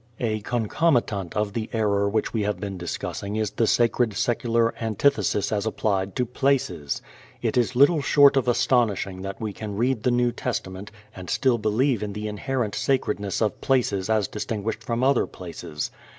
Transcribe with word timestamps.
A 0.19 0.39
concomitant 0.39 1.35
of 1.37 1.53
the 1.53 1.69
error 1.73 2.09
which 2.09 2.33
we 2.33 2.41
have 2.41 2.59
been 2.59 2.75
discussing 2.75 3.35
is 3.35 3.51
the 3.51 3.67
sacred 3.67 4.15
secular 4.15 4.73
antithesis 4.81 5.51
as 5.51 5.67
applied 5.67 6.15
to 6.15 6.25
places. 6.25 7.03
It 7.43 7.55
is 7.55 7.75
little 7.75 8.01
short 8.01 8.35
of 8.35 8.47
astonishing 8.47 9.21
that 9.21 9.39
we 9.39 9.53
can 9.53 9.77
read 9.77 10.01
the 10.01 10.09
New 10.09 10.31
Testament 10.31 10.89
and 11.15 11.29
still 11.29 11.59
believe 11.59 12.01
in 12.01 12.13
the 12.13 12.27
inherent 12.27 12.73
sacredness 12.73 13.43
of 13.43 13.61
places 13.61 14.09
as 14.09 14.27
distinguished 14.27 14.83
from 14.83 15.03
other 15.03 15.27
places. 15.27 15.91